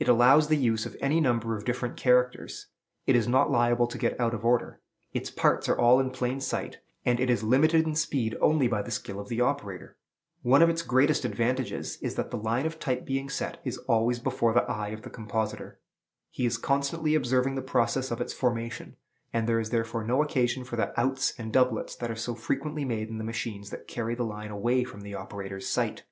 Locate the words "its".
5.12-5.30, 10.70-10.82, 18.20-18.32